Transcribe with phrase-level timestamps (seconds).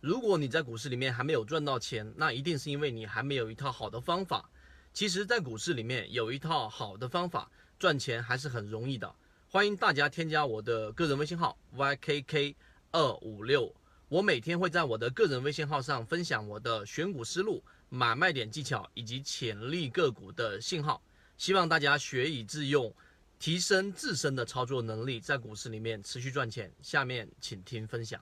[0.00, 4.48] 如果你在股市里面还没有赚到钱，那一定是因为你还没有一套好的方法。
[4.94, 9.14] 其实，在股市里面有一套好的方法，赚钱还是很容易的。
[9.46, 12.54] 欢迎大家添加我的个人微信号 ykk
[12.92, 13.70] 二五六，
[14.08, 21.02] 我每天会在我的个人微信号上分享我的选股思路、买卖点技巧以及潜力个股的信号，
[21.36, 22.90] 希望大家学以致用，
[23.38, 26.72] 提升自身的操作能力，在股市里面持续赚钱。
[26.80, 28.18] 下面请听分享。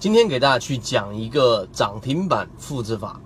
[0.00, 3.20] 今天给大家去讲一个涨停板复制法。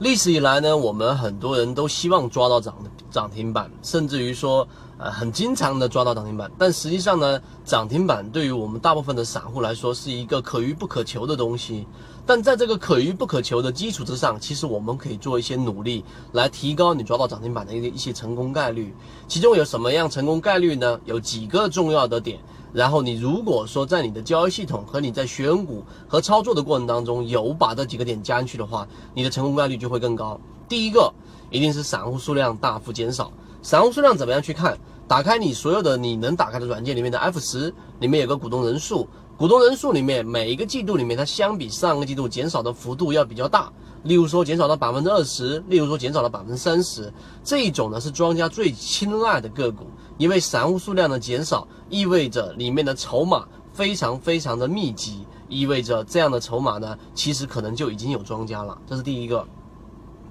[0.00, 2.74] 历史以来呢，我们很多人都希望抓到涨
[3.08, 4.66] 涨停板，甚至于说，
[4.98, 6.50] 呃，很经常的抓到涨停板。
[6.58, 11.86] 但实际上呢，涨停板对于我们大部分的散户来说是一个可遇不可求的东西。
[12.26, 18.94] 但在这个可遇不可求的基础之上，其实我们可以做一些努力来提高你抓到涨停板的一一些成功概率。
[19.26, 21.00] 其中有什么样成功概率呢？
[21.04, 22.38] 有几个重要的点。
[22.70, 30.38] 然后你如果说在你的交易系统和你在选股和操作的过程当中有把这几个点加进去的话，你的成功概率就会更高。
[30.68, 31.10] 第一个
[31.50, 33.32] 一定是散户数量大幅减少。
[33.62, 34.78] 散户数量怎么样去看？
[35.06, 43.72] 打开你所有的你能打开的软件里面的 F 十，里面有个股东人数，股东人数里面每一个季度里面它相比上个季度减少的幅度要比较大。
[44.04, 49.86] 例如说减少了百分之二十，例如说减少了百分之三十，这一种呢是庄家最青睐的个股，
[50.18, 59.44] 因为散户数量的减少，意味着里面的筹码非常非常的密集，意味着这样的筹码呢，其实可能就已经有庄家了，这是第一个。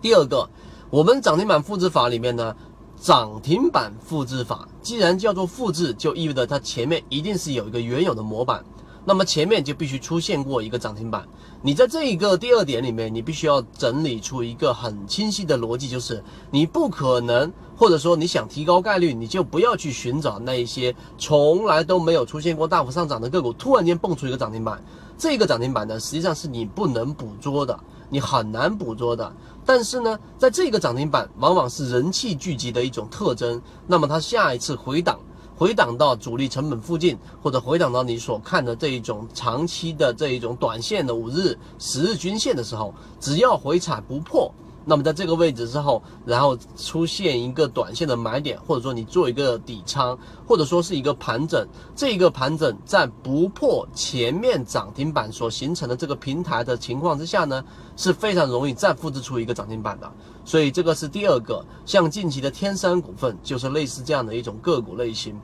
[0.01, 0.47] 第二个，
[0.89, 2.55] 我们涨停板复制法里面呢，
[2.99, 8.63] 涨停板复制法既然叫做复制，就意味着它前面一定是有一个原有的模板。
[9.07, 11.25] 那么前面就必须出现过一个涨停板，
[11.61, 24.83] 你在这一个第二点里面，你必须要整理出一个很清晰的逻辑，就是你不可能，或者说你想提高概率，你就不要去寻找那一些从来都没有出现过大幅上涨的个股，突然间蹦出一个涨停板，
[25.17, 29.33] 这个涨停板呢，实际上是你不能捕捉的，你很难捕捉的。
[29.65, 35.17] 但是呢，在这个涨停板往往是人气聚集的一种特征，那么它下一次回档。
[35.57, 44.53] 回档到主力成本附近，或者回档到你所看的这一种长期的这一种短线的五日、十日均线的时候，只要回踩不破。
[44.89, 50.17] 那么在这个位置之后，然后出现一个短线的买点，或者说你做一个底仓，
[50.47, 57.61] 或者说是一个盘整，这个盘整在不破前面涨停板所形成的这个平台的情况之下呢，
[57.97, 60.09] 是非常容易再复制出一个涨停板的。
[60.45, 65.37] 所以这个是第二个，像近期的天山股份就是类似这样的一种个股类型。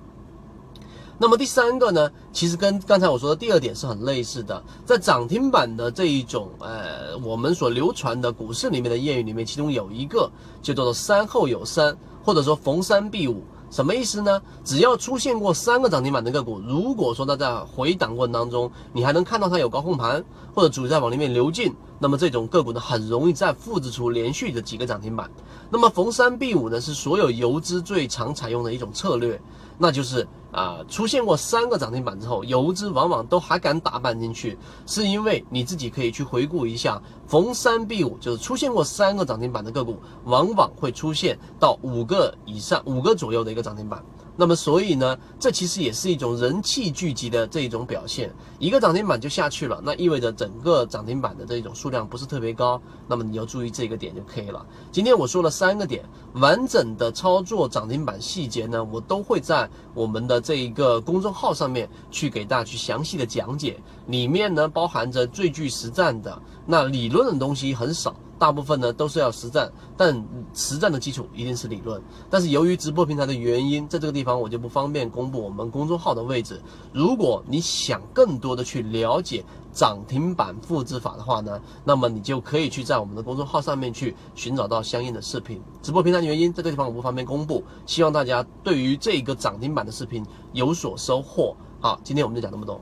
[1.23, 10.29] 那么第三个呢，其实跟刚才我说的第二点是很类似的，在涨停板的这一种呃，我们所流传的股市里面的谚语里面，其中有一个
[10.61, 13.41] 就叫做“三后有三”，或者说“逢三必五”。
[13.71, 14.41] 什么意思呢？
[14.65, 20.21] 只要出现过三个涨停板的个股，如果说它在回档过程当中，你还能看到它有高控盘
[20.53, 25.31] 或者主力在往里面流进，那么这种个股呢，很容易再复制出连续的几个涨停板。
[25.69, 29.41] 那么逢三必五呢，是所有游资最常采用的一种策略，
[29.77, 34.55] 那就是啊，出现过三个涨停板之后，游资往往都还敢打板进去，
[34.85, 43.63] 是因为你自己可以去回顾一下，逢三必五，就是出现过三个涨停板的个股，往往会出现到五个以上、五个左右的一个。
[43.63, 44.03] 涨停板，
[44.35, 48.33] 那么所以呢，这其实也是一种人气聚集的这一种表现。
[48.57, 52.81] 一个涨停板就下去了，那意味着整个涨停板的这种数量不是特别高。
[53.07, 54.65] 那么你要注意这个点就可以了。
[54.91, 63.79] 今天我说了三个点，完整的操作涨停板细节呢，我都会在我们的这一个公众号上面去给大家去详细的讲解。
[64.07, 68.15] 里面呢包含着最具实战的，那理论的东西很少。
[68.43, 70.21] 大部分呢都是要实战，但
[70.53, 72.03] 实战的基础一定是理论。
[72.29, 76.61] 但是由于直播平台的原因，在这个地方我就不方便公布我们公众号的位置。
[76.91, 85.61] 如果你想更多的去了解涨停板复制法的话呢，那么你就可以去在我们的公众号上面去寻找到相应的视频。
[85.81, 87.63] 直播平台的原因，在这个地方我不方便公布。
[87.85, 90.21] 希望大家对于这个涨停板的视频
[90.51, 91.55] 有所收获。
[91.79, 92.81] 好，今天我们就讲这么多。